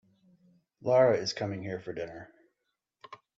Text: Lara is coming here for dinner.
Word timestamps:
Lara 0.81 1.15
is 1.15 1.31
coming 1.31 1.61
here 1.61 1.79
for 1.79 1.93
dinner. 1.93 2.33